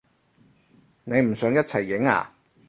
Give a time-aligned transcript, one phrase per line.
[1.03, 2.33] 你唔想一齊影啊？